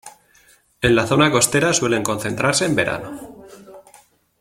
[0.81, 3.45] En la zona costera suelen concentrarse en verano